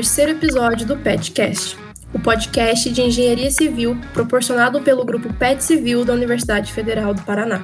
[0.00, 1.76] terceiro episódio do PetCast,
[2.14, 7.60] o podcast de engenharia civil proporcionado pelo grupo PET Civil da Universidade Federal do Paraná.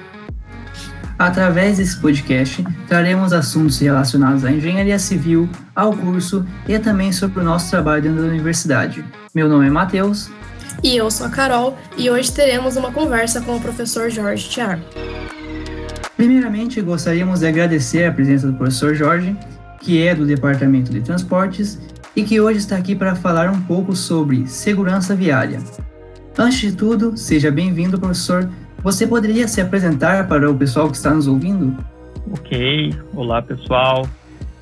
[1.19, 7.43] Através desse podcast, traremos assuntos relacionados à engenharia civil, ao curso e também sobre o
[7.43, 9.03] nosso trabalho dentro da universidade.
[9.35, 10.29] Meu nome é Matheus.
[10.85, 14.83] E eu sou a Carol, e hoje teremos uma conversa com o professor Jorge Thiago.
[16.19, 19.35] Primeiramente, gostaríamos de agradecer a presença do professor Jorge,
[19.81, 21.79] que é do Departamento de Transportes
[22.17, 25.61] e que hoje está aqui para falar um pouco sobre segurança viária.
[26.37, 28.51] Antes de tudo, seja bem-vindo, professor.
[28.83, 31.77] Você poderia se apresentar para o pessoal que está nos ouvindo?
[32.33, 34.09] Ok, olá pessoal.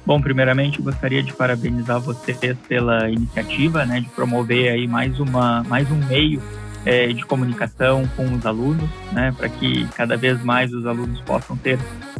[0.04, 5.90] Bom, primeiramente gostaria de parabenizar vocês pela iniciativa, né, de promover aí mais uma, mais
[5.90, 6.42] um meio
[6.84, 11.56] é, de comunicação com os alunos, né, para que cada vez mais os alunos possam
[11.56, 11.78] ter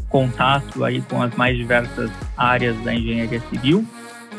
[0.09, 3.84] contato aí com as mais diversas áreas da engenharia civil.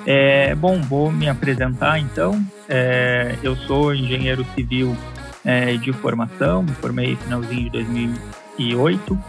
[0.05, 2.43] É, bom, vou me apresentar então.
[2.69, 4.95] É, eu sou engenheiro civil
[5.43, 9.19] é, de formação, me formei finalzinho de 2008,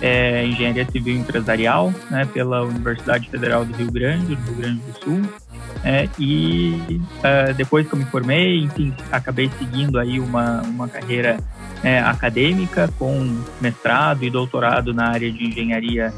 [0.00, 4.98] é, engenharia civil empresarial, né, pela Universidade Federal do Rio Grande, no Rio Grande do
[5.02, 5.22] Sul.
[5.84, 11.38] É, e uh, depois que eu me formei, enfim, acabei seguindo aí uma, uma carreira
[11.84, 16.12] é, acadêmica com mestrado e doutorado na área de engenharia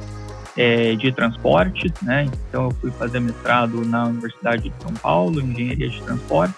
[0.59, 2.27] é, de transporte, né?
[2.49, 6.55] Então eu fui fazer mestrado na Universidade de São Paulo, em engenharia de transporte,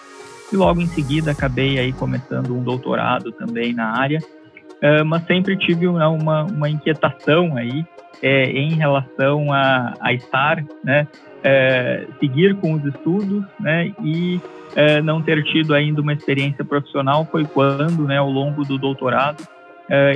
[0.51, 5.55] e logo em seguida acabei aí começando um doutorado também na área, uh, mas sempre
[5.55, 7.85] tive uma, uma, uma inquietação aí
[8.23, 11.07] é, em relação a, a estar, né,
[11.43, 14.41] é, seguir com os estudos, né, e
[14.75, 19.43] é, não ter tido ainda uma experiência profissional foi quando, né, ao longo do doutorado,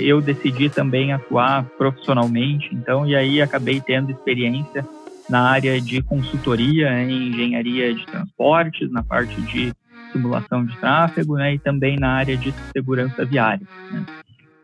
[0.02, 2.70] eu decidi também atuar profissionalmente.
[2.74, 4.88] Então, e aí acabei tendo experiência
[5.30, 9.74] na área de consultoria em engenharia de transportes, na parte de
[10.12, 13.68] simulação de tráfego, né, e também na área de segurança viária.
[13.92, 14.06] Né.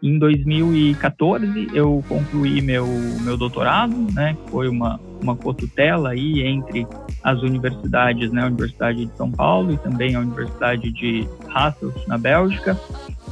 [0.02, 2.88] Em 2014 eu concluí meu
[3.22, 4.36] meu doutorado, né?
[4.50, 6.88] Foi uma uma cotutela aí entre
[7.24, 8.42] as universidades, né?
[8.42, 12.78] A Universidade de São Paulo e também a Universidade de Hasselt na Bélgica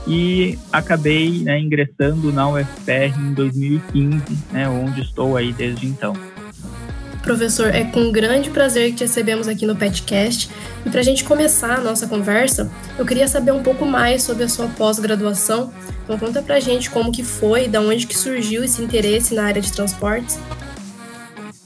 [0.08, 4.70] e acabei né, ingressando na UFPR em 2015, né?
[4.70, 6.14] Onde estou aí desde então.
[7.22, 10.50] Professor, é com grande prazer que te recebemos aqui no PetCast.
[10.86, 14.46] E para a gente começar a nossa conversa, eu queria saber um pouco mais sobre
[14.46, 15.72] a sua pós-graduação.
[16.10, 19.44] Então conta para a gente como que foi, da onde que surgiu esse interesse na
[19.44, 20.40] área de transportes.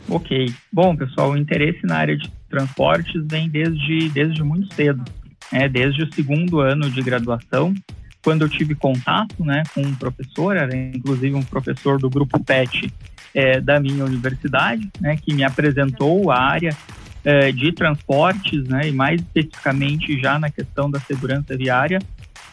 [0.10, 0.54] Ok.
[0.70, 5.02] Bom, pessoal, o interesse na área de transportes vem desde, desde muito cedo.
[5.50, 7.74] É, desde o segundo ano de graduação,
[8.22, 12.92] quando eu tive contato né, com um professor, era inclusive um professor do grupo PET
[13.34, 16.76] é, da minha universidade, né, que me apresentou a área
[17.24, 22.00] é, de transportes, né, e mais especificamente já na questão da segurança viária.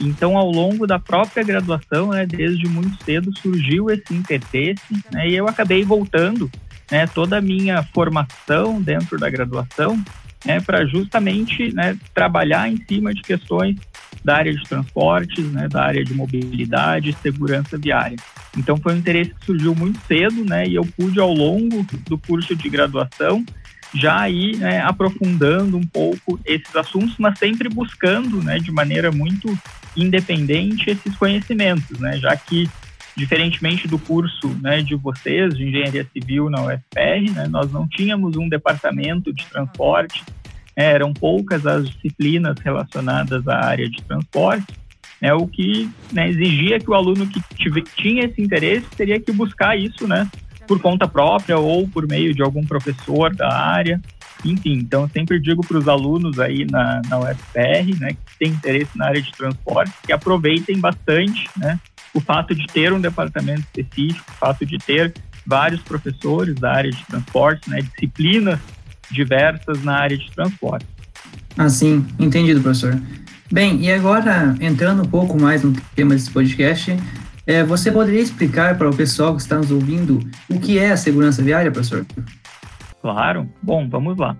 [0.01, 5.37] Então, ao longo da própria graduação, né, desde muito cedo, surgiu esse interesse, né, e
[5.37, 6.51] eu acabei voltando
[6.91, 10.03] né, toda a minha formação dentro da graduação
[10.45, 13.77] né, para justamente né, trabalhar em cima de questões
[14.25, 18.17] da área de transportes, né, da área de mobilidade segurança viária.
[18.57, 22.19] Então foi um interesse que surgiu muito cedo, né, e eu pude ao longo do
[22.19, 23.45] curso de graduação
[23.93, 29.57] já ir né, aprofundando um pouco esses assuntos, mas sempre buscando, né, de maneira muito
[29.97, 32.69] independente esses conhecimentos, né, já que
[33.17, 38.37] diferentemente do curso né, de vocês de engenharia civil na UFR, né, nós não tínhamos
[38.37, 40.25] um departamento de transporte,
[40.77, 44.73] né, eram poucas as disciplinas relacionadas à área de transporte,
[45.21, 49.33] né, o que né, exigia que o aluno que tive, tinha esse interesse teria que
[49.33, 50.29] buscar isso né,
[50.67, 54.01] por conta própria ou por meio de algum professor da área.
[54.45, 58.97] Enfim, então sempre digo para os alunos aí na, na UFR, né, que têm interesse
[58.97, 61.79] na área de transporte, que aproveitem bastante, né,
[62.15, 65.13] o fato de ter um departamento específico, o fato de ter
[65.47, 68.59] vários professores da área de transporte, né, disciplinas
[69.11, 70.87] diversas na área de transporte.
[71.57, 73.01] Ah, sim, entendido, professor.
[73.53, 76.97] Bem, e agora, entrando um pouco mais no tema desse podcast,
[77.47, 80.97] é, você poderia explicar para o pessoal que está nos ouvindo o que é a
[80.97, 82.07] segurança viária, professor?
[83.01, 83.49] Claro.
[83.63, 84.37] Bom, vamos lá.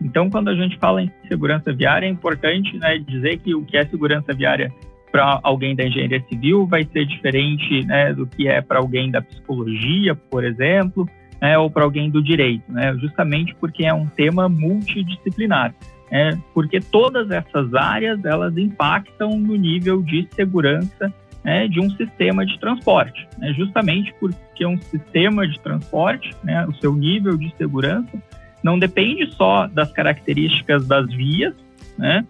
[0.00, 3.76] Então, quando a gente fala em segurança viária, é importante né, dizer que o que
[3.76, 4.72] é segurança viária
[5.10, 9.22] para alguém da engenharia civil vai ser diferente né, do que é para alguém da
[9.22, 11.08] psicologia, por exemplo,
[11.40, 15.74] né, ou para alguém do direito, né, justamente porque é um tema multidisciplinar.
[16.10, 21.12] Né, porque todas essas áreas elas impactam no nível de segurança
[21.44, 26.74] né, de um sistema de transporte, né, justamente porque um sistema de transporte, né, o
[26.74, 28.18] seu nível de segurança
[28.62, 31.54] não depende só das características das vias,
[31.98, 32.26] né?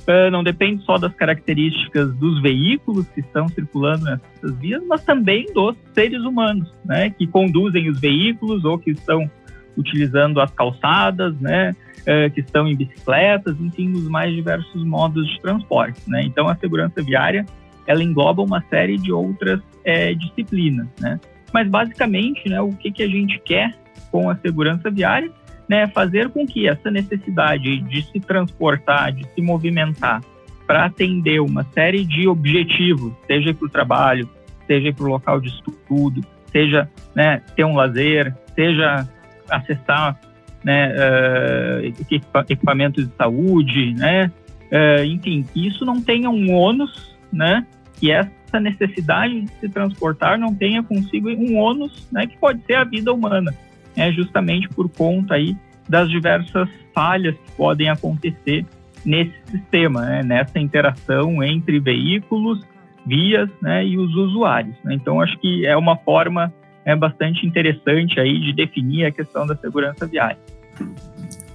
[0.00, 5.46] Uh, não depende só das características dos veículos que estão circulando nessas vias, mas também
[5.54, 9.30] dos seres humanos, né, que conduzem os veículos ou que estão
[9.76, 15.40] utilizando as calçadas, né, uh, que estão em bicicletas, enfim, os mais diversos modos de
[15.40, 16.22] transporte, né.
[16.24, 17.46] Então, a segurança viária
[17.90, 21.18] ela engloba uma série de outras é, disciplinas, né.
[21.52, 23.74] Mas basicamente, né, o que que a gente quer
[24.10, 25.30] com a segurança viária
[25.70, 30.20] né, fazer com que essa necessidade de se transportar, de se movimentar,
[30.66, 34.28] para atender uma série de objetivos, seja para o trabalho,
[34.66, 39.08] seja para o local de estudo, seja né, ter um lazer, seja
[39.48, 40.18] acessar
[40.64, 44.30] né, uh, equipamentos de saúde, né,
[44.72, 47.64] uh, enfim, que isso não tenha um ônus, né,
[48.00, 52.74] que essa necessidade de se transportar não tenha consigo um ônus, né, que pode ser
[52.74, 53.54] a vida humana
[53.96, 55.56] é justamente por conta aí
[55.88, 58.64] das diversas falhas que podem acontecer
[59.04, 62.60] nesse sistema, né, nessa interação entre veículos,
[63.06, 64.76] vias né, e os usuários.
[64.84, 64.94] Né?
[64.94, 66.52] Então, acho que é uma forma
[66.84, 70.38] é bastante interessante aí de definir a questão da segurança viária.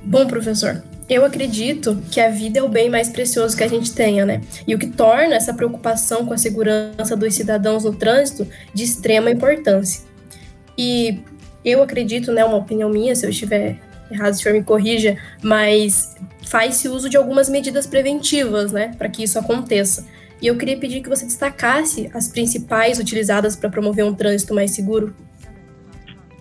[0.04, 3.94] Bom, professor, eu acredito que a vida é o bem mais precioso que a gente
[3.94, 4.42] tenha, né?
[4.68, 9.30] E o que torna essa preocupação com a segurança dos cidadãos no trânsito de extrema
[9.30, 10.04] importância.
[10.78, 11.20] E
[11.64, 13.80] eu acredito, né, uma opinião minha, se eu estiver
[14.12, 19.24] errado, o senhor me corrija, mas faz-se uso de algumas medidas preventivas, né, para que
[19.24, 20.06] isso aconteça.
[20.42, 24.72] E eu queria pedir que você destacasse as principais utilizadas para promover um trânsito mais
[24.72, 25.16] seguro.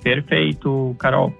[0.03, 1.33] Perfeito, Carol.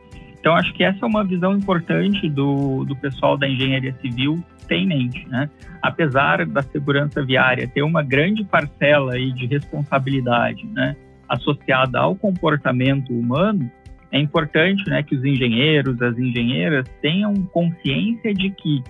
[0.45, 4.75] Então, acho que essa é uma visão importante do, do pessoal da engenharia civil ter
[4.75, 5.49] em mente, né?
[5.81, 10.95] Apesar da segurança viária ter uma grande parcela aí de responsabilidade, né?
[11.27, 13.71] associada ao comportamento humano,
[14.13, 18.85] é importante né, que os engenheiros, as engenheiras tenham consciência de que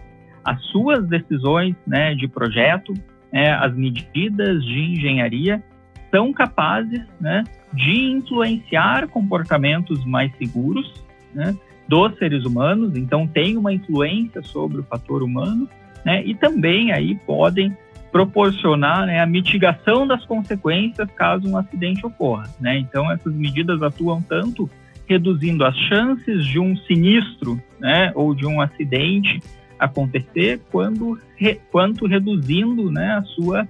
[0.44, 2.92] as suas decisões né, de projeto,
[3.32, 5.62] né, as medidas de engenharia,
[6.10, 11.03] são capazes né, de influenciar comportamentos mais seguros
[11.34, 11.56] né,
[11.88, 15.68] dos seres humanos, então tem uma influência sobre o fator humano,
[16.04, 17.76] né, e também aí podem
[18.14, 22.48] proporcionar né, a mitigação das consequências caso um acidente ocorra.
[22.60, 22.78] Né?
[22.78, 24.70] Então, essas medidas atuam tanto
[25.08, 29.40] reduzindo as chances de um sinistro né, ou de um acidente
[29.80, 33.68] acontecer, quando, re, quanto reduzindo né, a sua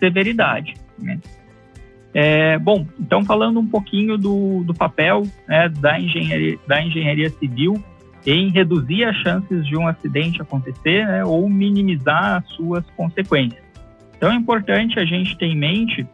[0.00, 0.74] severidade.
[0.98, 1.20] Né?
[2.14, 7.82] É, bom, então falando um pouquinho do, do papel né, da, engenharia, da engenharia civil
[8.24, 13.62] em reduzir as chances de um acidente acontecer né, ou minimizar as suas consequências.
[14.16, 16.06] Então é importante a gente ter em mente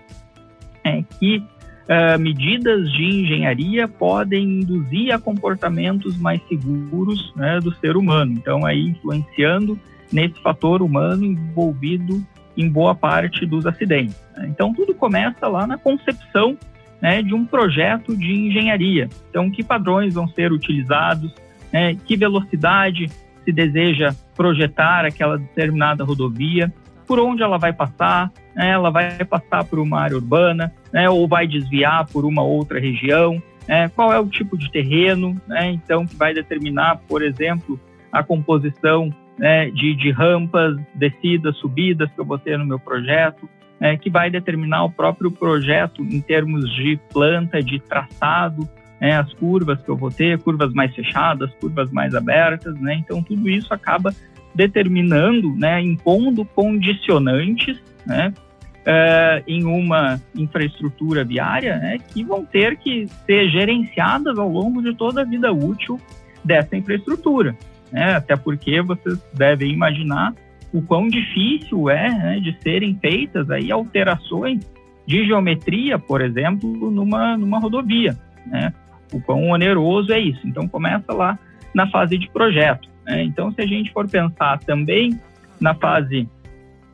[0.82, 7.97] é, que uh, medidas de engenharia podem induzir a comportamentos mais seguros né, do ser
[7.97, 8.32] humano.
[8.32, 9.79] Então aí influenciando
[10.11, 12.25] nesse fator humano envolvido
[12.61, 14.17] em boa parte dos acidentes.
[14.37, 14.47] Né?
[14.49, 16.57] Então tudo começa lá na concepção
[17.01, 19.09] né, de um projeto de engenharia.
[19.31, 21.33] Então que padrões vão ser utilizados,
[21.73, 23.09] né, que velocidade
[23.45, 26.73] se deseja projetar aquela determinada rodovia,
[27.07, 28.71] por onde ela vai passar, né?
[28.71, 31.11] ela vai passar por uma área urbana, né?
[31.11, 33.88] ou vai desviar por uma outra região, né?
[33.88, 35.40] qual é o tipo de terreno,
[35.73, 37.81] então que vai determinar, por exemplo,
[38.12, 43.49] a composição né, de, de, rampas, descidas, subidas que eu vou ter no meu projeto,
[43.80, 48.68] né, que vai determinar o próprio projeto em termos de planta, de traçado,
[49.00, 53.23] né, as curvas que eu vou ter, curvas mais fechadas, curvas mais abertas, né, então
[53.23, 54.14] tudo isso acaba
[54.54, 58.35] determinando, né, impondo condicionantes, né,
[58.80, 65.23] uh, em uma infraestrutura viária, que vão ter que ser gerenciadas ao longo de toda
[65.23, 65.99] a vida útil
[66.44, 67.56] dessa infraestrutura,
[67.92, 70.35] né, até porque vocês devem imaginar
[70.73, 74.61] o quão difícil é né, de serem feitas aí alterações
[75.06, 78.16] de geometria, por exemplo, numa, numa rodovia,
[78.47, 78.73] né,
[79.12, 80.47] o quão oneroso é isso.
[80.47, 81.38] Então começa lá
[81.75, 82.88] na fase de projeto.
[83.04, 83.25] Né?
[83.25, 85.18] Então, se a gente for pensar também
[85.61, 86.28] na fase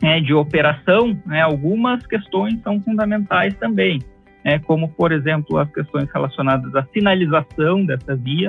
[0.00, 4.00] né, de operação, né, algumas questões são fundamentais também,
[4.44, 8.48] né, como, por exemplo, as questões relacionadas à sinalização dessa via,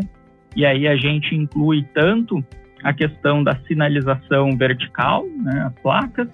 [0.57, 2.43] e aí a gente inclui tanto
[2.83, 6.27] a questão da sinalização vertical, né, as placas,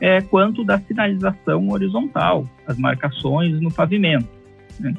[0.00, 4.28] é, quanto da sinalização horizontal, as marcações no pavimento.
[4.80, 4.94] Né.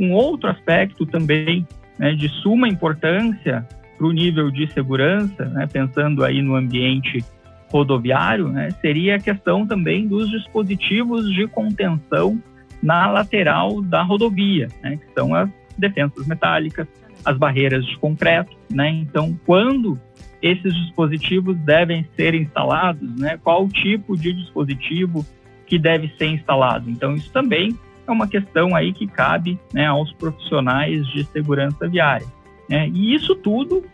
[0.00, 1.64] Um outro aspecto também
[2.00, 3.64] né, de suma importância
[3.96, 7.24] para o nível de segurança, né, pensando aí no ambiente
[7.70, 12.42] rodoviário, né, seria a questão também dos dispositivos de contenção
[12.82, 16.88] na lateral da rodovia, né, que são as defensas metálicas,
[17.26, 18.88] as barreiras de concreto, né?
[18.88, 20.00] Então, quando
[20.40, 23.38] esses dispositivos devem ser instalados, né?
[23.42, 25.26] Qual o tipo de dispositivo
[25.66, 26.88] que deve ser instalado?
[26.88, 32.26] Então, isso também é uma questão aí que cabe né, aos profissionais de segurança viária.
[32.68, 32.88] Né?
[32.94, 33.84] E isso tudo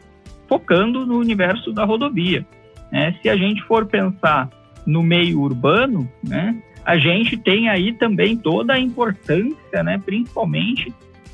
[0.46, 2.46] focando no universo da rodovia.
[2.90, 3.16] Né?
[3.22, 4.50] Se a gente for pensar
[4.86, 10.92] no meio urbano, né, a gente tem aí também toda a importância, né, principalmente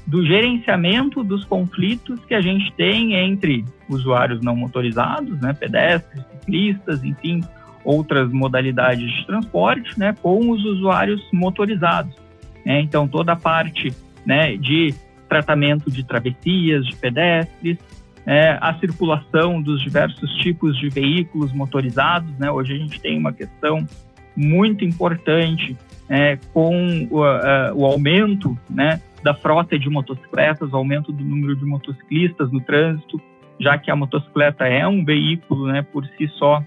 [0.08, 7.04] do gerenciamento dos conflitos que a gente tem entre usuários não motorizados, né, pedestres, ciclistas,
[7.04, 7.42] enfim,
[7.84, 12.16] outras modalidades de transporte, né, com os usuários motorizados.
[12.64, 12.80] Né?
[12.80, 14.94] Então, toda a parte né, de
[15.28, 17.76] tratamento de travessias, de pedestres,
[18.24, 22.30] é, a circulação dos diversos tipos de veículos motorizados.
[22.38, 22.50] Né?
[22.50, 23.86] Hoje a gente tem uma questão
[24.34, 25.76] muito importante
[26.08, 31.56] é, com o, a, o aumento né, da frota de motocicletas, o aumento do número
[31.56, 33.20] de motociclistas no trânsito,
[33.60, 36.62] já que a motocicleta é um veículo, né, por si só,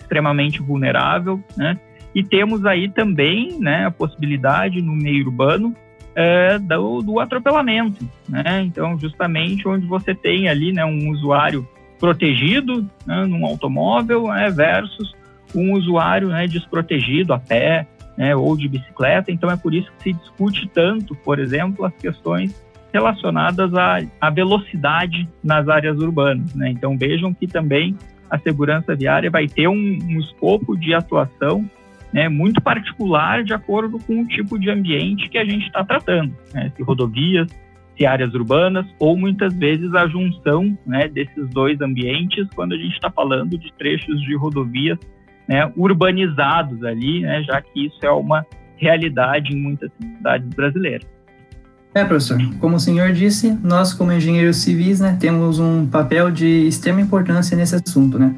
[0.00, 1.78] extremamente vulnerável, né?
[2.14, 5.74] E temos aí também, né, a possibilidade no meio urbano
[6.14, 8.62] é, do, do, atropelamento, né?
[8.62, 11.68] Então, justamente onde você tem ali, né, um usuário
[11.98, 15.14] protegido né, num automóvel né, versus
[15.54, 19.30] um usuário né, desprotegido a pé, né, ou de bicicleta.
[19.30, 22.54] Então é por isso que se discute tanto, por exemplo, as questões
[22.92, 26.54] relacionadas à, à velocidade nas áreas urbanas.
[26.54, 26.70] Né?
[26.70, 27.96] Então vejam que também
[28.30, 31.68] a segurança viária vai ter um, um escopo de atuação
[32.12, 36.34] né, muito particular de acordo com o tipo de ambiente que a gente está tratando,
[36.54, 36.72] né?
[36.74, 37.48] se rodovias,
[37.96, 42.94] se áreas urbanas, ou muitas vezes a junção né, desses dois ambientes quando a gente
[42.94, 44.98] está falando de trechos de rodovias
[45.48, 48.44] né, urbanizados ali, né, já que isso é uma
[48.76, 51.06] realidade em muitas cidades brasileiras.
[51.94, 56.66] É, professor, como o senhor disse, nós como engenheiros civis, né, temos um papel de
[56.66, 58.34] extrema importância nesse assunto, né?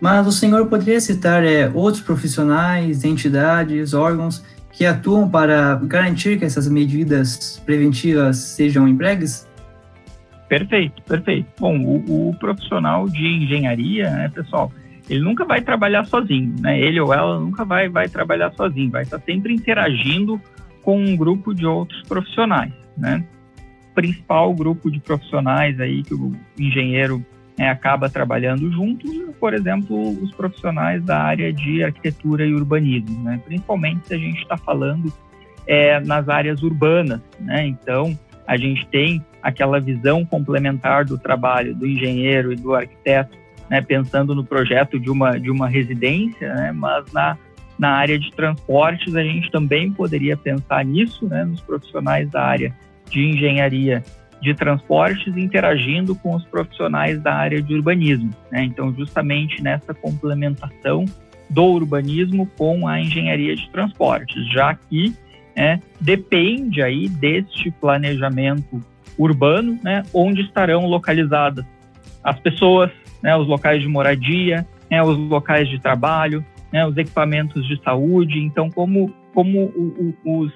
[0.00, 6.44] Mas o senhor poderia citar é, outros profissionais, entidades, órgãos que atuam para garantir que
[6.44, 9.48] essas medidas preventivas sejam empregues?
[10.48, 11.46] Perfeito, perfeito.
[11.58, 14.72] Bom, o, o profissional de engenharia, né, pessoal,
[15.12, 16.80] ele nunca vai trabalhar sozinho, né?
[16.80, 20.40] Ele ou ela nunca vai, vai trabalhar sozinho, vai estar sempre interagindo
[20.82, 23.22] com um grupo de outros profissionais, né?
[23.90, 27.22] O principal grupo de profissionais aí que o engenheiro
[27.58, 29.06] é, acaba trabalhando junto,
[29.38, 33.38] por exemplo, os profissionais da área de arquitetura e urbanismo, né?
[33.44, 35.12] Principalmente se a gente está falando
[35.66, 37.66] é, nas áreas urbanas, né?
[37.66, 43.41] Então, a gente tem aquela visão complementar do trabalho do engenheiro e do arquiteto
[43.72, 47.38] né, pensando no projeto de uma, de uma residência, né, mas na,
[47.78, 52.76] na área de transportes a gente também poderia pensar nisso, né, nos profissionais da área
[53.08, 54.04] de engenharia
[54.42, 58.28] de transportes interagindo com os profissionais da área de urbanismo.
[58.50, 58.64] Né?
[58.64, 61.06] Então, justamente nessa complementação
[61.48, 65.14] do urbanismo com a engenharia de transportes, já que
[65.56, 68.84] é, depende aí deste planejamento
[69.16, 71.64] urbano, né, onde estarão localizadas
[72.22, 72.90] as pessoas,
[73.22, 78.38] né, os locais de moradia, né, os locais de trabalho, né, os equipamentos de saúde.
[78.38, 80.52] Então, como, como o, o, os,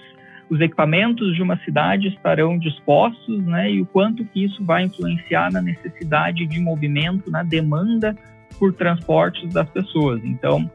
[0.49, 5.53] os equipamentos de uma cidade estarão dispostos né, e o quanto que isso vai influenciar
[5.53, 8.17] na necessidade de movimento, na demanda
[8.59, 10.21] por transportes das pessoas.
[10.25, 10.71] Então,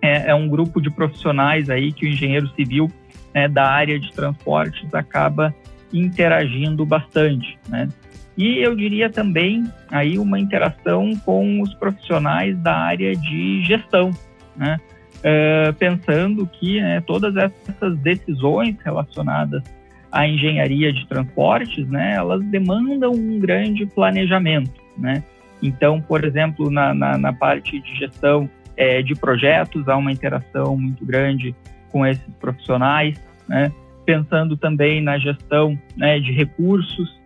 [0.00, 2.90] é, é um grupo de profissionais aí que o engenheiro civil
[3.34, 5.54] né, da área de transportes acaba
[5.92, 7.88] interagindo bastante, né?
[8.36, 14.10] E eu diria também aí uma interação com os profissionais da área de gestão,
[14.56, 14.80] né?
[15.18, 19.62] Uh, pensando que né, todas essas decisões relacionadas
[20.10, 25.22] à engenharia de transportes, né, elas demandam um grande planejamento, né?
[25.62, 30.74] Então, por exemplo, na, na, na parte de gestão é, de projetos, há uma interação
[30.76, 31.54] muito grande
[31.90, 33.70] com esses profissionais, né?
[34.06, 37.19] Pensando também na gestão né, de recursos,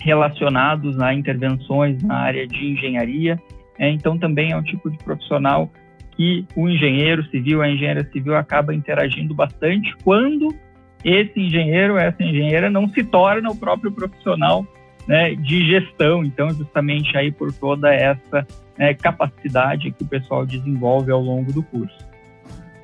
[0.00, 3.38] relacionados a intervenções na área de engenharia.
[3.78, 5.70] É, então, também é um tipo de profissional
[6.16, 10.54] que o engenheiro civil, a engenheira civil acaba interagindo bastante quando
[11.04, 14.66] esse engenheiro, essa engenheira não se torna o próprio profissional
[15.06, 16.24] né, de gestão.
[16.24, 18.46] Então, justamente aí por toda essa
[18.78, 22.09] né, capacidade que o pessoal desenvolve ao longo do curso.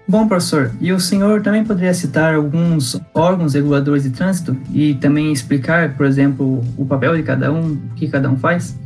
[0.08, 5.32] Bom, professor, e o senhor também poderia citar alguns órgãos reguladores de trânsito e também
[5.32, 8.78] explicar, por exemplo, o papel de cada um, o que cada um faz?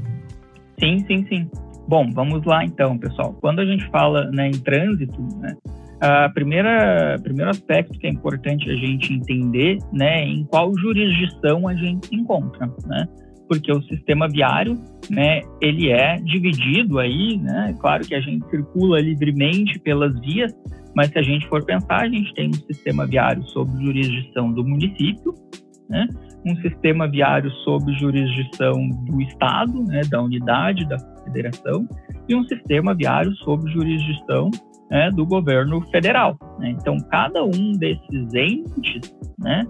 [0.79, 1.51] Sim, sim, sim.
[1.87, 3.37] Bom, vamos lá então, pessoal.
[3.41, 5.55] Quando a gente fala né, em trânsito, né,
[6.01, 11.75] a primeira primeiro aspecto que é importante a gente entender, né, em qual jurisdição a
[11.75, 13.07] gente se encontra, né?
[13.51, 14.81] Porque o sistema viário,
[15.11, 20.55] né, ele é dividido aí, né, claro que a gente circula livremente pelas vias,
[20.95, 24.63] mas se a gente for pensar, a gente tem um sistema viário sob jurisdição do
[24.63, 25.35] município,
[25.89, 26.07] né,
[26.47, 31.89] um sistema viário sob jurisdição do Estado, né, da unidade, da federação,
[32.29, 34.49] e um sistema viário sob jurisdição
[34.89, 36.39] né, do governo federal.
[36.61, 36.71] Né?
[36.71, 39.65] Então, cada um desses entes né,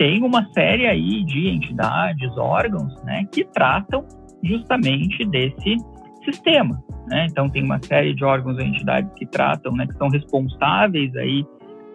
[0.00, 4.02] tem uma série aí de entidades, órgãos, né, que tratam
[4.42, 5.76] justamente desse
[6.24, 6.82] sistema.
[7.06, 7.26] Né?
[7.30, 11.44] Então, tem uma série de órgãos e entidades que tratam, né, que são responsáveis aí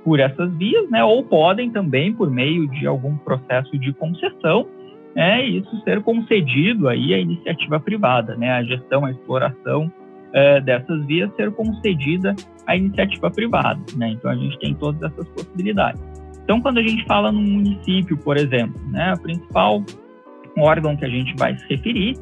[0.03, 4.67] por essas vias, né, ou podem também, por meio de algum processo de concessão,
[5.15, 9.91] é isso ser concedido aí à iniciativa privada, né, a gestão, a exploração
[10.31, 12.35] é, dessas vias ser concedida
[12.67, 16.24] à iniciativa privada, né, então a gente tem todas essas possibilidades.
[16.45, 19.83] Então, quando a gente fala num município, por exemplo, né, a principal
[20.57, 22.13] órgão que a gente vai se referir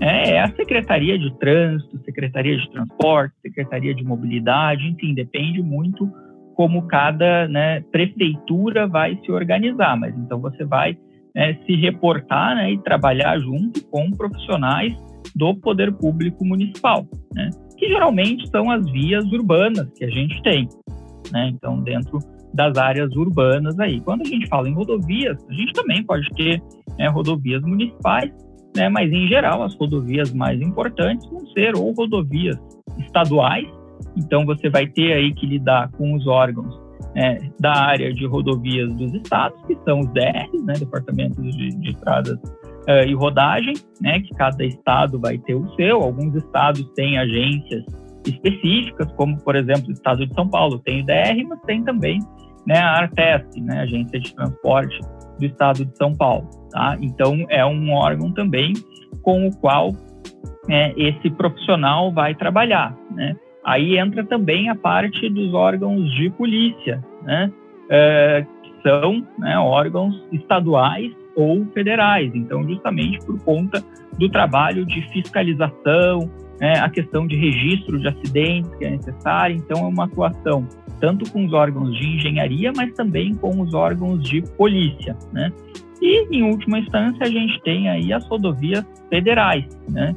[0.00, 6.08] é, é a Secretaria de Trânsito, Secretaria de Transporte, Secretaria de Mobilidade, enfim, depende muito
[6.54, 10.96] como cada né, prefeitura vai se organizar, mas então você vai
[11.34, 14.92] né, se reportar né, e trabalhar junto com profissionais
[15.34, 20.68] do poder público municipal, né, que geralmente são as vias urbanas que a gente tem,
[21.32, 22.18] né, então dentro
[22.54, 24.00] das áreas urbanas aí.
[24.00, 26.62] Quando a gente fala em rodovias, a gente também pode ter
[26.98, 28.30] né, rodovias municipais,
[28.76, 32.58] né, mas em geral as rodovias mais importantes vão ser ou rodovias
[32.98, 33.68] estaduais
[34.16, 36.80] então, você vai ter aí que lidar com os órgãos
[37.14, 41.90] é, da área de rodovias dos estados, que são os DRs, né, Departamentos de, de
[41.90, 42.38] Estradas
[42.88, 46.02] uh, e Rodagem, né, que cada estado vai ter o seu.
[46.02, 47.84] Alguns estados têm agências
[48.26, 52.18] específicas, como, por exemplo, o estado de São Paulo tem o DR, mas tem também
[52.66, 54.98] né, a Artesc, né, Agência de Transporte
[55.38, 56.48] do estado de São Paulo.
[56.70, 56.96] Tá?
[57.00, 58.72] Então, é um órgão também
[59.22, 59.90] com o qual
[60.68, 62.96] é, esse profissional vai trabalhar.
[63.10, 63.34] Né?
[63.64, 67.50] Aí entra também a parte dos órgãos de polícia, né?
[67.88, 72.32] É, que são né, órgãos estaduais ou federais.
[72.34, 73.82] Então, justamente por conta
[74.18, 76.30] do trabalho de fiscalização,
[76.62, 79.52] né, a questão de registro de acidentes que é necessária.
[79.52, 80.64] Então, é uma atuação
[81.00, 85.52] tanto com os órgãos de engenharia, mas também com os órgãos de polícia, né?
[86.00, 90.14] E, em última instância, a gente tem aí as rodovias federais, né?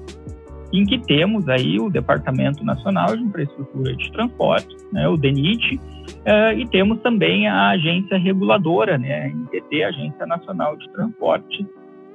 [0.74, 6.58] em que temos aí o Departamento Nacional de Infraestrutura de Transporte, né, o DENIT, uh,
[6.58, 11.66] e temos também a agência reguladora, né, a NTT, Agência Nacional de Transportes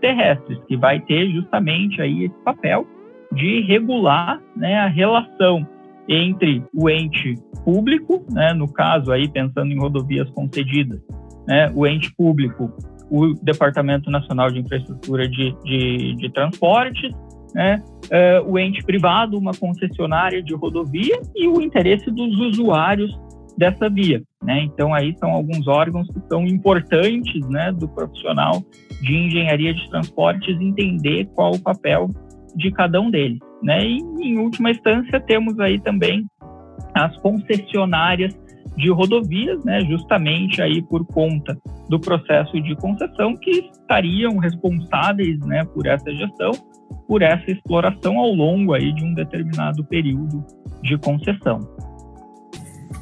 [0.01, 2.87] Terrestres, que vai ter justamente aí esse papel
[3.33, 5.67] de regular né, a relação
[6.09, 11.01] entre o ente público, né, no caso aí pensando em rodovias concedidas,
[11.47, 12.73] né, o ente público,
[13.11, 17.13] o Departamento Nacional de Infraestrutura de, de, de Transportes,
[17.55, 23.11] né, uh, o ente privado, uma concessionária de rodovia e o interesse dos usuários
[23.59, 24.23] dessa via.
[24.43, 24.63] Né?
[24.63, 28.63] Então, aí são alguns órgãos que são importantes né, do profissional
[29.03, 32.11] de engenharia de transportes entender qual o papel
[32.57, 33.39] de cada um deles.
[33.63, 33.85] Né?
[33.85, 36.27] E, em última instância, temos aí também
[36.95, 38.35] as concessionárias
[38.77, 41.57] de rodovias, né, justamente aí por conta
[41.89, 46.53] do processo de concessão que estariam responsáveis, né, por essa gestão
[47.07, 50.45] por essa exploração ao longo aí de um determinado período
[50.83, 51.59] de concessão.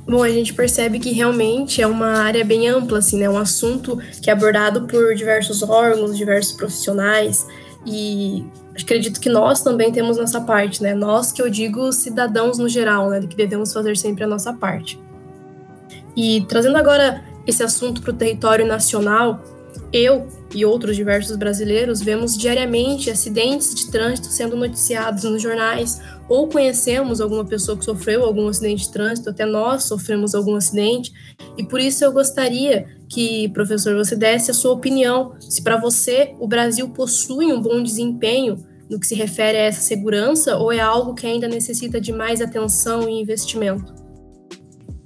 [0.07, 3.29] Bom, a gente percebe que realmente é uma área bem ampla, assim, né?
[3.29, 7.47] Um assunto que é abordado por diversos órgãos, diversos profissionais
[7.87, 8.47] e
[8.85, 10.95] acredito que nós também temos nossa parte, né?
[10.95, 13.21] Nós que eu digo cidadãos no geral, né?
[13.21, 15.01] Que devemos fazer sempre a nossa parte.
[16.17, 19.43] E trazendo agora esse assunto para o território nacional,
[19.93, 26.49] eu e outros diversos brasileiros vemos diariamente acidentes de trânsito sendo noticiados nos jornais, ou
[26.49, 31.13] conhecemos alguma pessoa que sofreu algum acidente de trânsito, até nós sofremos algum acidente,
[31.57, 36.35] e por isso eu gostaria que, professor, você desse a sua opinião, se para você
[36.39, 38.59] o Brasil possui um bom desempenho
[38.89, 42.41] no que se refere a essa segurança, ou é algo que ainda necessita de mais
[42.41, 44.08] atenção e investimento?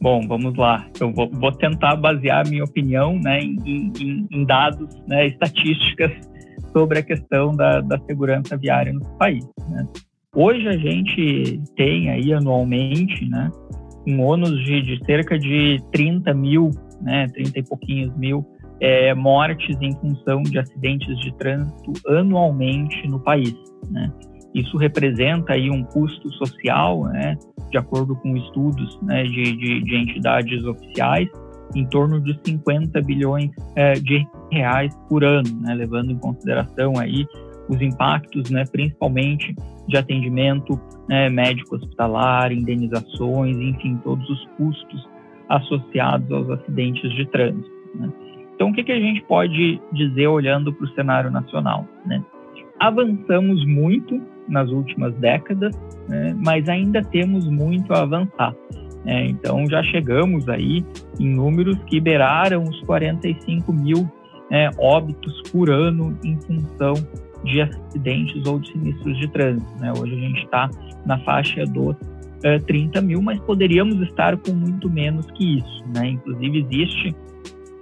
[0.03, 0.85] Bom, vamos lá.
[1.01, 6.11] Eu vou, vou tentar basear minha opinião né, em, em, em dados, né, estatísticas
[6.73, 9.49] sobre a questão da, da segurança viária no país.
[9.71, 9.87] Né.
[10.35, 13.49] Hoje a gente tem aí anualmente né,
[14.05, 18.45] um ônus de, de cerca de 30 mil, né, 30 e pouquinhos mil
[18.81, 23.55] é, mortes em função de acidentes de trânsito anualmente no país.
[23.89, 24.13] Né.
[24.55, 27.37] Isso representa aí um custo social, né,
[27.71, 31.29] de acordo com estudos né, de, de, de, entidades oficiais,
[31.75, 37.27] em torno de 50 bilhões é, de reais por ano, né, levando em consideração aí
[37.69, 39.55] os impactos, né, principalmente
[39.89, 45.09] de atendimento né, médico hospitalar, indenizações, enfim, todos os custos
[45.49, 47.71] associados aos acidentes de trânsito.
[47.95, 48.11] Né?
[48.55, 51.87] Então, o que, que a gente pode dizer olhando para o cenário nacional?
[52.07, 52.23] Né?
[52.79, 55.75] Avançamos muito nas últimas décadas,
[56.09, 58.55] né, mas ainda temos muito a avançar.
[59.05, 59.27] Né?
[59.27, 60.85] Então, já chegamos aí
[61.19, 64.11] em números que beiraram os 45 mil
[64.51, 66.95] né, óbitos por ano em função
[67.45, 69.81] de acidentes ou de sinistros de trânsito.
[69.81, 69.93] Né?
[69.99, 70.71] Hoje a gente está
[71.05, 75.85] na faixa dos uh, 30 mil, mas poderíamos estar com muito menos que isso.
[75.95, 76.11] Né?
[76.11, 77.15] Inclusive, existe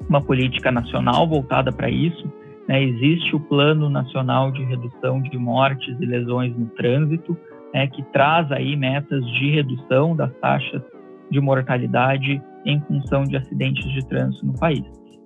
[0.08, 2.24] uma política nacional voltada para isso.
[2.70, 2.84] Né?
[2.84, 7.36] Existe o Plano Nacional de Redução de Mortes e Lesões no Trânsito,
[7.74, 7.88] né?
[7.88, 10.80] que traz aí metas de redução das taxas
[11.32, 14.84] de mortalidade em função de acidentes de trânsito no país.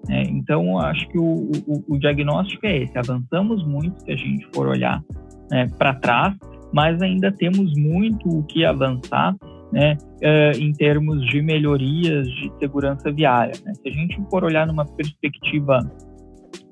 [0.08, 4.46] É, então, acho que o, o, o, diagnóstico é esse: avançamos muito se a gente
[4.54, 5.02] for olhar
[5.50, 6.34] né, para trás,
[6.72, 9.34] mas ainda temos muito o que avançar
[9.72, 13.54] né, uh, em termos de melhorias de segurança viária.
[13.64, 13.72] Né?
[13.74, 15.78] Se a gente for olhar numa perspectiva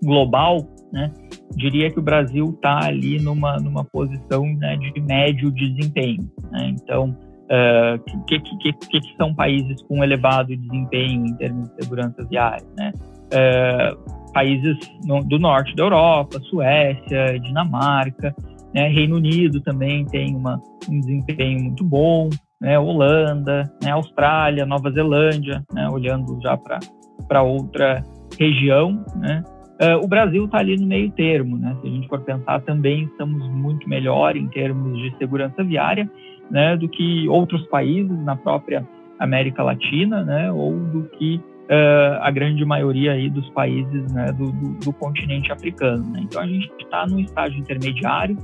[0.03, 0.59] global,
[0.93, 1.11] né,
[1.57, 6.31] diria que o Brasil está ali numa, numa posição né, de médio desempenho.
[6.51, 6.75] Né?
[6.75, 7.17] Então,
[7.51, 12.25] o uh, que, que, que, que, são países com elevado desempenho em termos de segurança
[12.25, 12.67] viária?
[12.79, 12.93] Né?
[13.33, 13.97] é,
[14.33, 18.35] países no, do norte da Europa, Suécia, Dinamarca,
[18.75, 22.29] né, Reino Unido também tem uma, um desempenho muito bom,
[22.61, 28.03] né, Holanda, né, Austrália, Nova Zelândia, né, olhando já para outra
[28.39, 29.43] região, né,
[29.81, 31.77] Uh, o Brasil está ali no meio termo, né?
[31.81, 36.09] Se a gente for pensar, também estamos muito melhor em termos de segurança viária,
[36.51, 38.87] né, do que outros países na própria
[39.19, 44.53] América Latina, né, ou do que uh, a grande maioria aí dos países né, do,
[44.53, 46.05] do, do, continente africano.
[46.11, 46.21] Né?
[46.25, 48.37] Então a gente está num estágio intermediário,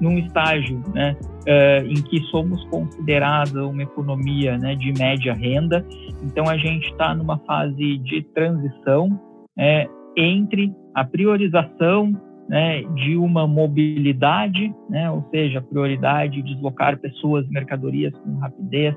[0.00, 5.84] num estágio né, uh, em que somos considerada uma economia né, de média renda.
[6.22, 9.18] Então a gente está numa fase de transição
[9.58, 12.12] é, entre a priorização
[12.48, 18.94] né, de uma mobilidade, né, ou seja, prioridade de deslocar pessoas mercadorias com rapidez,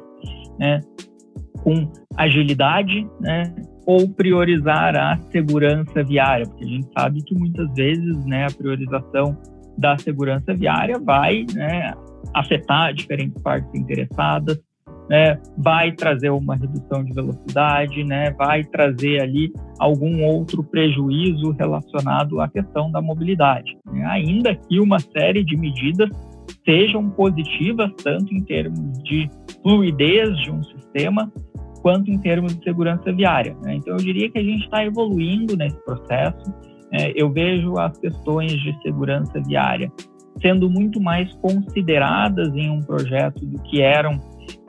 [0.60, 0.80] né,
[1.64, 3.44] com agilidade, né,
[3.86, 9.36] ou priorizar a segurança viária, porque a gente sabe que muitas vezes, né, a priorização
[9.78, 11.94] da segurança viária vai, né,
[12.36, 14.60] afetar diferentes partes interessadas,
[15.10, 22.40] né, vai trazer uma redução de velocidade, né, vai trazer ali algum outro prejuízo relacionado
[22.40, 23.76] à questão da mobilidade.
[23.92, 24.06] Né?
[24.06, 26.10] Ainda que uma série de medidas
[26.64, 29.30] sejam positivas, tanto em termos de
[29.64, 31.32] fluidez de um sistema,
[31.82, 33.56] quanto em termos de segurança viária.
[33.64, 33.76] Né?
[33.76, 36.54] Então, eu diria que a gente está evoluindo nesse processo.
[36.92, 39.92] É, eu vejo as questões de segurança viária
[40.42, 44.20] sendo muito mais consideradas em um projeto do que eram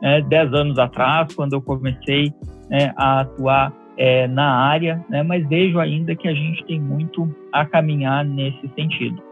[0.02, 2.32] é, dez anos atrás, quando eu comecei
[2.70, 5.22] é, a atuar é, na área, né?
[5.22, 9.22] mas vejo ainda que a gente tem muito a caminhar nesse sentido.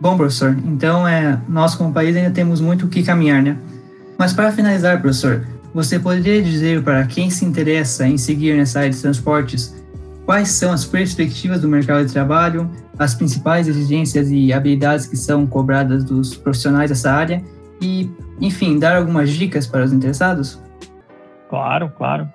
[0.00, 3.56] Bom, professor, então é, nós como país ainda temos muito o que caminhar, né?
[4.18, 8.90] Mas para finalizar, professor, você poderia dizer para quem se interessa em seguir nessa área
[8.90, 9.80] de transportes
[10.24, 15.46] quais são as perspectivas do mercado de trabalho, as principais exigências e habilidades que são
[15.46, 17.42] cobradas dos profissionais dessa área
[17.82, 20.62] e, enfim, dar algumas dicas para os interessados?
[21.50, 22.28] Claro, claro.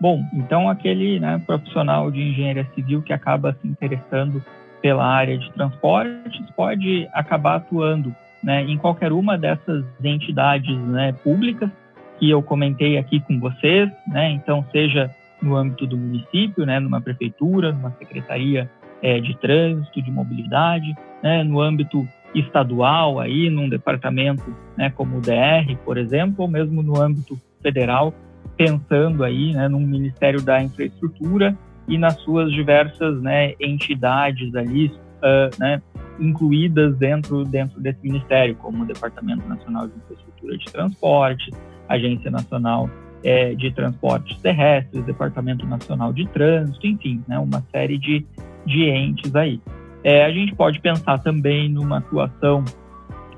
[0.00, 4.42] Bom, então aquele né, profissional de engenharia civil que acaba se interessando
[4.82, 11.70] pela área de transportes pode acabar atuando né, em qualquer uma dessas entidades né, públicas
[12.18, 14.30] que eu comentei aqui com vocês, né?
[14.32, 18.68] Então, seja no âmbito do município, né, numa prefeitura, numa secretaria
[19.00, 24.44] é, de trânsito, de mobilidade, né, no âmbito estadual, aí, num departamento
[24.76, 28.12] né, como o DR, por exemplo, ou mesmo no âmbito federal,
[28.56, 35.58] pensando aí né, num Ministério da Infraestrutura e nas suas diversas né, entidades ali, uh,
[35.58, 35.80] né,
[36.20, 41.50] incluídas dentro, dentro desse ministério, como o Departamento Nacional de Infraestrutura de Transporte,
[41.88, 42.90] Agência Nacional
[43.22, 48.26] é, de Transportes Terrestres, Departamento Nacional de Trânsito, enfim, né, uma série de,
[48.66, 49.60] de entes aí.
[50.08, 52.64] É, a gente pode pensar também numa atuação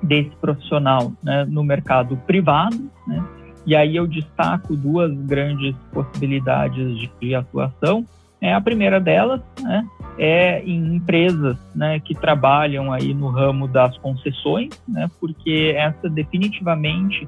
[0.00, 2.78] desse profissional né, no mercado privado,
[3.08, 3.24] né,
[3.66, 8.06] e aí eu destaco duas grandes possibilidades de, de atuação.
[8.40, 9.84] É, a primeira delas né,
[10.16, 17.26] é em empresas né, que trabalham aí no ramo das concessões, né, porque essa definitivamente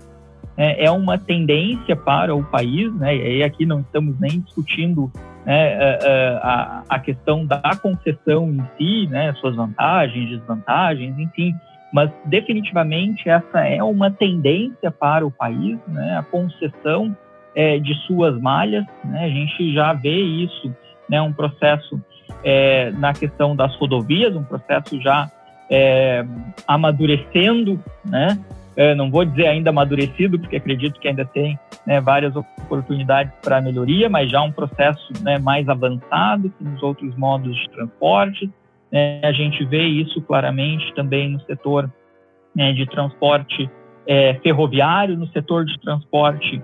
[0.57, 3.17] é, é uma tendência para o país, né?
[3.17, 5.11] E aqui não estamos nem discutindo
[5.45, 5.99] né,
[6.43, 11.55] a, a, questão da concessão em si, né, suas vantagens, desvantagens, enfim,
[11.93, 17.17] mas definitivamente essa é uma tendência para o país, né, a concessão
[17.55, 20.75] é, de suas malhas, né, a gente já vê isso,
[21.09, 22.01] né, um processo
[22.45, 25.31] é, na questão das rodovias, um processo já
[25.69, 26.25] é,
[26.67, 28.62] amadurecendo, né, é,
[28.97, 34.09] não vou dizer ainda amadurecido, porque acredito que ainda tem né, várias oportunidades para melhoria,
[34.09, 38.51] mas já um processo né, mais avançado que nos outros modos de transporte.
[38.91, 41.91] É, a gente vê isso claramente também no setor
[42.55, 43.71] né, de transporte
[44.07, 46.63] é, ferroviário, no setor de transporte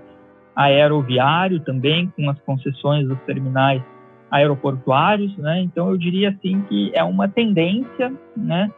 [0.55, 3.81] aeroviário também, com as concessões dos terminais
[4.29, 5.35] aeroportuários.
[5.37, 5.61] Né?
[5.61, 8.69] Então, eu diria assim que é uma tendência né,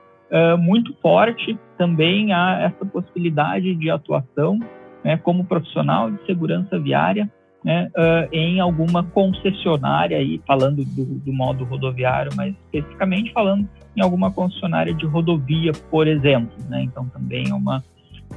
[0.57, 4.59] muito forte também há essa possibilidade de atuação
[5.03, 7.29] né, como profissional de segurança viária
[7.63, 14.01] né, uh, em alguma concessionária, aí, falando do, do, modo rodoviário, mas especificamente falando em
[14.01, 16.51] alguma concessionária de rodovia, por exemplo.
[16.69, 17.83] Né, então, também é uma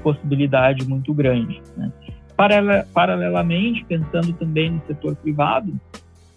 [0.03, 1.63] possibilidade muito grande.
[1.77, 1.91] Né.
[2.93, 5.73] Paralelamente, pensando também no setor privado,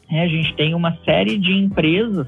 [0.09, 2.27] né, a gente tem uma série de empresas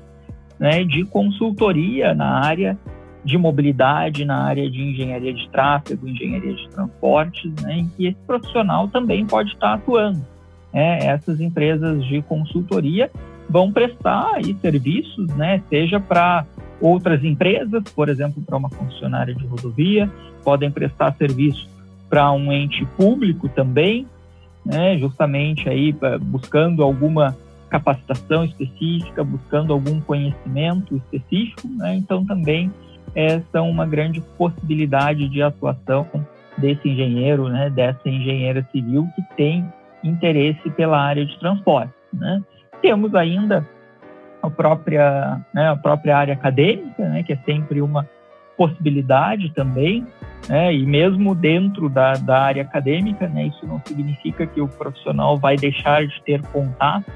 [0.60, 2.78] né, de consultoria na área
[3.24, 8.18] de mobilidade na área de engenharia de tráfego, engenharia de transportes, né, em que esse
[8.26, 10.26] profissional também pode estar atuando.
[10.74, 11.06] Né?
[11.06, 13.12] Essas empresas de consultoria
[13.50, 16.46] vão prestar aí serviços, né, seja para
[16.80, 20.10] outras empresas, por exemplo, para uma concessionária de rodovia,
[20.44, 21.68] podem prestar serviço
[22.10, 24.08] para um ente público também,
[24.66, 27.36] né, justamente aí buscando alguma
[27.70, 32.72] capacitação específica, buscando algum conhecimento específico, né, então também
[33.16, 36.08] é, são uma grande possibilidade de atuação
[36.58, 39.66] desse engenheiro, né, dessa engenheira civil que tem
[40.04, 41.94] interesse pela área de transporte.
[42.14, 42.42] Né?
[42.82, 43.68] Temos ainda
[44.42, 48.08] a própria, né, a própria área acadêmica, né, que é sempre uma
[48.58, 50.06] possibilidade também,
[50.48, 55.38] né, e mesmo dentro da, da área acadêmica, né, isso não significa que o profissional
[55.38, 57.10] vai deixar de ter contato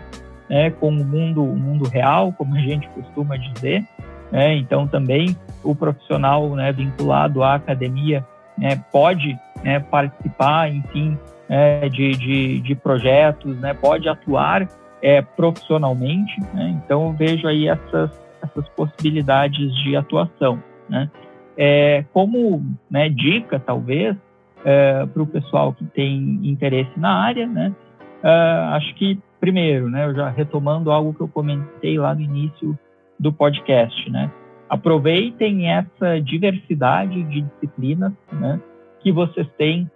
[0.49, 3.85] né, com o mundo, o mundo real, como a gente costuma dizer,
[4.33, 4.55] né?
[4.55, 8.25] Então, também o profissional né, vinculado à academia
[8.57, 11.15] né, pode né, participar, enfim,
[11.47, 14.67] é, de, de, de, projetos, né, pode atuar
[15.03, 16.33] é, profissionalmente.
[16.51, 16.81] Né?
[16.83, 18.09] Então, eu vejo aí essas,
[18.41, 20.61] essas possibilidades de atuação.
[20.89, 21.11] Né?
[21.55, 24.17] É, como né, dica, talvez,
[24.65, 27.71] é, para o pessoal que tem interesse na área, né,
[28.23, 28.29] é,
[28.71, 32.75] acho que, primeiro, né, eu já retomando algo que eu comentei lá no início
[33.19, 34.31] do podcast, né?
[34.69, 38.59] Aproveitem essa diversidade de disciplinas, né,
[39.01, 39.89] que vocês têm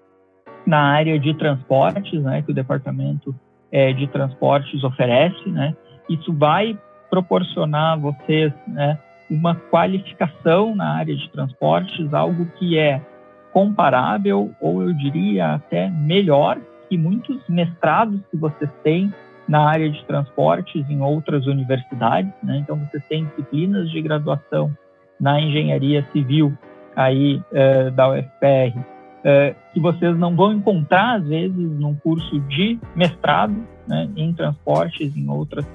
[0.66, 3.34] na área de transportes, né, que o departamento
[3.72, 5.76] é, de transportes oferece, né?
[6.10, 6.78] Isso vai
[7.10, 9.00] proporcionar a vocês, né,
[9.30, 13.02] uma qualificação na área de transportes, algo que é
[13.52, 19.12] comparável ou eu diria até melhor que muitos mestrados que vocês têm
[19.48, 22.32] na área de transportes em outras universidades.
[22.44, 22.58] Né?
[22.58, 24.76] Então, você tem disciplinas de graduação
[25.20, 26.56] na engenharia civil
[26.96, 32.80] aí uh, da UFPR, uh, que vocês não vão encontrar, às vezes, num curso de
[32.96, 33.56] mestrado
[33.88, 35.66] né, em transportes em outras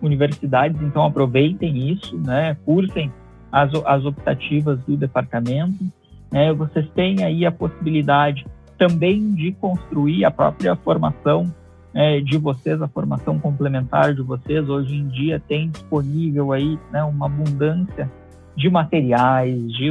[0.00, 0.80] universidades.
[0.82, 3.12] Então, aproveitem isso, né, cursem
[3.50, 5.84] as, as optativas do departamento.
[6.30, 8.44] Né, vocês têm aí a possibilidade
[8.76, 11.52] também de construir a própria formação
[11.94, 14.68] é, de vocês, a formação complementar de vocês.
[14.68, 18.10] Hoje em dia tem disponível aí né, uma abundância
[18.56, 19.88] de materiais, de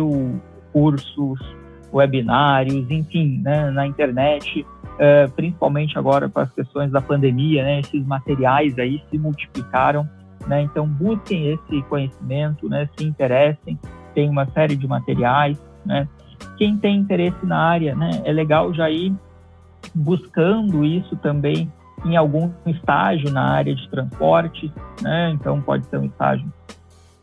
[0.72, 1.40] cursos,
[1.94, 4.66] webinários, enfim, né, na internet,
[4.98, 10.08] é, principalmente agora com as questões da pandemia, né, esses materiais aí se multiplicaram.
[10.48, 13.78] Né, então busquem esse conhecimento, né, se interessem,
[14.16, 15.62] tem uma série de materiais.
[15.86, 16.08] Né.
[16.58, 19.14] Quem tem interesse na área, né, é legal já ir
[19.94, 21.72] buscando isso também
[22.06, 25.32] em algum estágio na área de transporte, né?
[25.32, 26.52] Então pode ser um estágio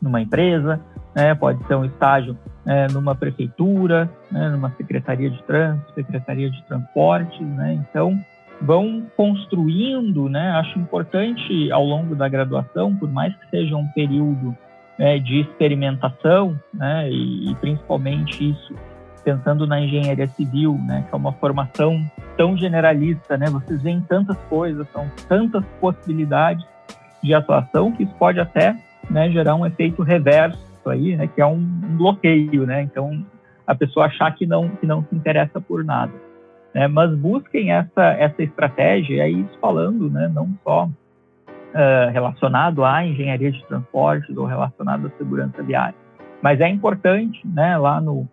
[0.00, 0.80] numa empresa,
[1.14, 1.34] né?
[1.34, 4.50] Pode ser um estágio né, numa prefeitura, né?
[4.50, 7.74] numa secretaria de trânsito, secretaria de transportes, né?
[7.74, 8.18] Então
[8.60, 10.50] vão construindo, né?
[10.52, 14.56] Acho importante ao longo da graduação, por mais que seja um período
[14.98, 17.10] né, de experimentação, né?
[17.10, 18.74] E, e principalmente isso
[19.18, 22.04] pensando na engenharia civil, né, que é uma formação
[22.36, 26.64] tão generalista, né, vocês veem tantas coisas, são tantas possibilidades
[27.22, 28.76] de atuação que isso pode até
[29.10, 33.24] né, gerar um efeito reverso aí, né, que é um, um, bloqueio, né, então
[33.66, 36.12] a pessoa achar que não que não se interessa por nada,
[36.74, 42.84] né, mas busquem essa essa estratégia, e aí isso falando, né, não só uh, relacionado
[42.84, 45.94] à engenharia de transportes ou relacionado à segurança viária.
[46.42, 48.28] Mas é importante, né, lá no,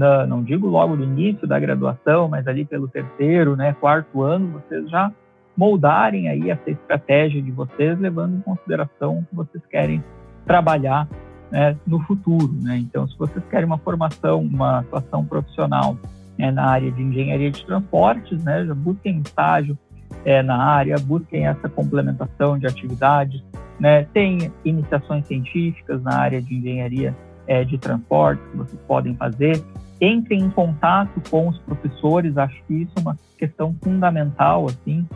[0.00, 4.48] na, não digo logo no início da graduação, mas ali pelo terceiro, né, quarto ano,
[4.58, 5.12] vocês já
[5.54, 10.02] moldarem aí essa estratégia de vocês, levando em consideração o que vocês querem
[10.46, 11.06] trabalhar
[11.50, 12.50] né, no futuro.
[12.62, 12.78] Né?
[12.78, 15.98] Então, se vocês querem uma formação, uma atuação profissional
[16.38, 19.76] né, na área de engenharia de transportes, né, já busquem estágio
[20.24, 23.44] é, na área, busquem essa complementação de atividades,
[23.78, 27.14] né, tem iniciações científicas na área de engenharia
[27.46, 29.62] é, de transportes que vocês podem fazer,
[30.00, 35.06] entrem em contato com os professores, acho que isso é uma questão fundamental, assim,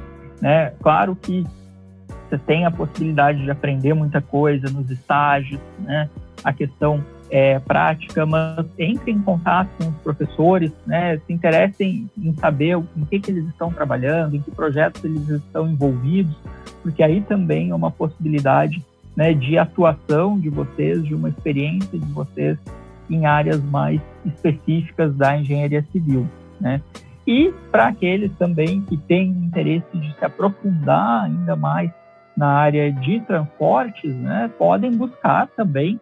[0.40, 1.44] né, claro que
[2.28, 6.08] você tem a possibilidade de aprender muita coisa nos estágios, né,
[6.42, 12.34] a questão é, prática, mas entre em contato com os professores, né, se interessem em
[12.34, 16.36] saber em que, que eles estão trabalhando, em que projetos eles estão envolvidos,
[16.82, 18.84] porque aí também é uma possibilidade
[19.16, 22.58] né, de atuação de vocês, de uma experiência de vocês
[23.10, 26.26] em áreas mais específicas da engenharia civil,
[26.60, 26.80] né?
[27.26, 31.90] E para aqueles também que têm interesse de se aprofundar ainda mais
[32.36, 36.00] na área de transportes, né, podem buscar também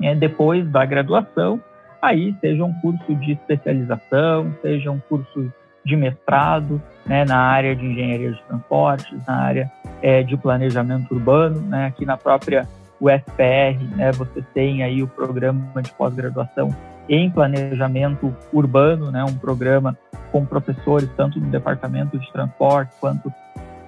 [0.00, 1.60] é, depois da graduação,
[2.00, 5.52] aí seja um curso de especialização, seja um curso
[5.84, 11.60] de mestrado né, na área de engenharia de transportes, na área é, de planejamento urbano,
[11.60, 12.66] né, aqui na própria
[13.02, 16.68] UFPR, né, você tem aí o programa de pós-graduação
[17.08, 19.98] em planejamento urbano, né, um programa
[20.30, 23.32] com professores tanto do departamento de transporte quanto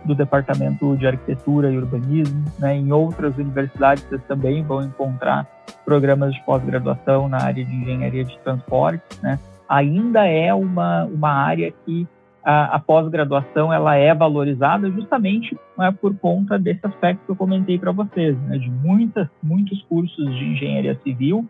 [0.05, 2.45] do Departamento de Arquitetura e Urbanismo.
[2.59, 2.77] Né?
[2.77, 5.47] Em outras universidades vocês também vão encontrar
[5.85, 9.03] programas de pós-graduação na área de engenharia de transporte.
[9.23, 9.39] Né?
[9.69, 12.07] Ainda é uma, uma área que
[12.45, 17.79] a, a pós-graduação ela é valorizada justamente né, por conta desse aspecto que eu comentei
[17.79, 18.59] para vocês, né?
[18.59, 21.49] de muitas, muitos cursos de engenharia civil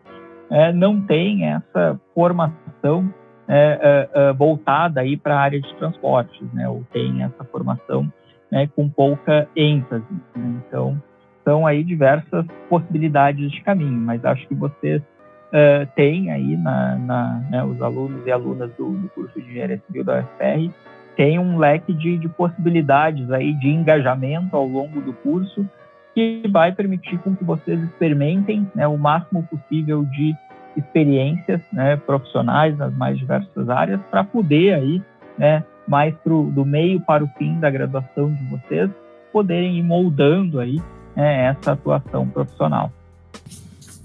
[0.49, 3.13] é, não tem essa formação
[3.47, 6.67] é, é, voltada aí para a área de transportes, né?
[6.69, 8.11] ou tem essa formação
[8.51, 10.05] né, com pouca ênfase.
[10.35, 10.61] Né?
[10.67, 11.01] Então,
[11.43, 15.01] são aí diversas possibilidades de caminho, mas acho que vocês
[15.47, 19.81] uh, têm aí, na, na né, os alunos e alunas do, do, curso de Engenharia
[19.85, 20.71] Civil da UFR,
[21.15, 25.65] tem um leque de, de possibilidades aí de engajamento ao longo do curso
[26.13, 30.33] que vai permitir com que vocês experimentem né, o máximo possível de
[30.77, 35.01] experiências né, profissionais nas mais diversas áreas para poder aí
[35.37, 38.89] né, mais pro, do meio para o fim da graduação de vocês,
[39.31, 40.81] poderem ir moldando aí
[41.15, 42.91] né, essa atuação profissional.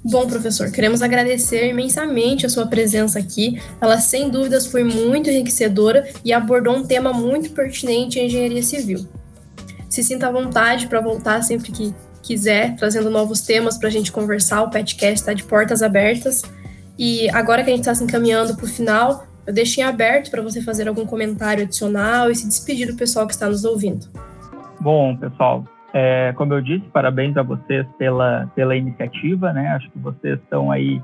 [0.03, 3.61] Bom, professor, queremos agradecer imensamente a sua presença aqui.
[3.81, 9.07] Ela, sem dúvidas, foi muito enriquecedora e abordou um tema muito pertinente em engenharia civil.
[9.91, 14.11] Se sinta à vontade para voltar sempre que quiser, trazendo novos temas para a gente
[14.11, 14.63] conversar.
[14.63, 16.43] O podcast está de portas abertas.
[16.99, 20.41] E agora que a gente está se encaminhando para o final, eu deixei aberto para
[20.41, 24.07] você fazer algum comentário adicional e se despedir do pessoal que está nos ouvindo.
[24.81, 29.69] Bom, pessoal, é, como eu disse, parabéns a vocês pela, pela iniciativa, né?
[29.69, 31.03] Acho que vocês estão aí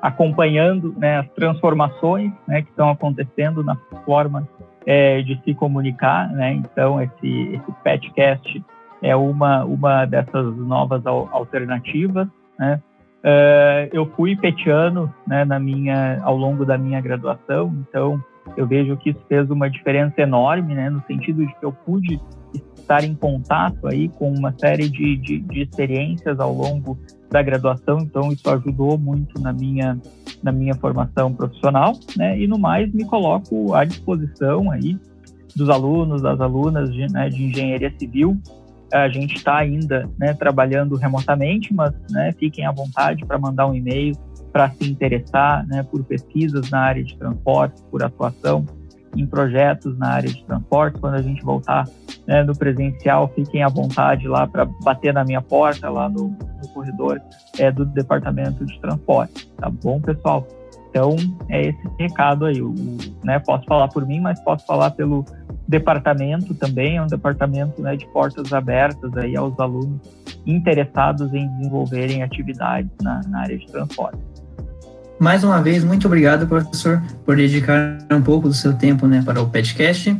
[0.00, 3.74] acompanhando né, as transformações né, que estão acontecendo na
[4.04, 4.48] forma
[4.86, 6.52] é, de se comunicar, né?
[6.52, 8.64] Então, esse, esse podcast
[9.02, 12.80] é uma, uma dessas novas alternativas, né?
[13.18, 18.22] Uh, eu fui petiano né, na minha, ao longo da minha graduação, então
[18.56, 22.20] eu vejo que isso fez uma diferença enorme, né, no sentido de que eu pude
[22.88, 26.98] estar em contato aí com uma série de, de, de experiências ao longo
[27.30, 30.00] da graduação, então isso ajudou muito na minha,
[30.42, 34.98] na minha formação profissional, né, e no mais me coloco à disposição aí
[35.54, 38.40] dos alunos, das alunas de, né, de engenharia civil,
[38.94, 43.74] a gente está ainda né, trabalhando remotamente, mas né, fiquem à vontade para mandar um
[43.74, 44.16] e-mail
[44.50, 48.64] para se interessar né, por pesquisas na área de transporte, por atuação
[49.16, 50.98] em projetos na área de transporte.
[50.98, 51.88] Quando a gente voltar
[52.26, 56.68] né, no presencial, fiquem à vontade lá para bater na minha porta, lá no, no
[56.74, 57.20] corredor
[57.58, 59.50] é, do Departamento de Transporte.
[59.56, 60.46] Tá bom, pessoal?
[60.90, 61.16] Então,
[61.48, 62.60] é esse recado aí.
[63.24, 65.24] Né, posso falar por mim, mas posso falar pelo
[65.66, 70.00] departamento também, é um departamento né, de portas abertas aí aos alunos
[70.46, 74.18] interessados em desenvolverem atividades na, na área de transporte.
[75.18, 79.42] Mais uma vez, muito obrigado, professor, por dedicar um pouco do seu tempo né, para
[79.42, 80.16] o podcast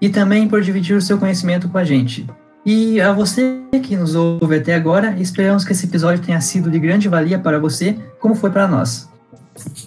[0.00, 2.26] e também por dividir o seu conhecimento com a gente.
[2.64, 6.78] E a você que nos ouve até agora, esperamos que esse episódio tenha sido de
[6.78, 9.08] grande valia para você, como foi para nós.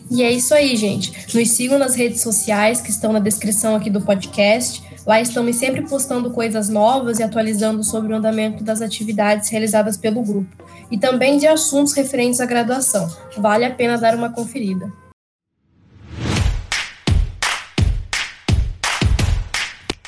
[0.09, 1.13] E é isso aí, gente.
[1.33, 5.81] Nos sigam nas redes sociais que estão na descrição aqui do podcast Lá estamos sempre
[5.81, 11.39] postando coisas novas e atualizando sobre o andamento das atividades realizadas pelo grupo e também
[11.39, 13.09] de assuntos referentes à graduação.
[13.35, 14.93] Vale a pena dar uma conferida.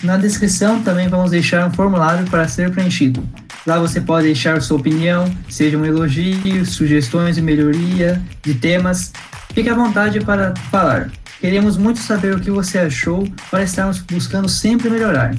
[0.04, 3.28] Na descrição também vamos deixar um formulário para ser preenchido.
[3.66, 9.12] Lá você pode deixar sua opinião, seja um elogio, sugestões de melhoria de temas.
[9.52, 11.10] Fique à vontade para falar.
[11.42, 15.36] Queremos muito saber o que você achou para estarmos buscando sempre melhorar.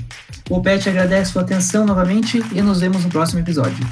[0.51, 3.87] O PET agradece sua atenção novamente e nos vemos no próximo episódio.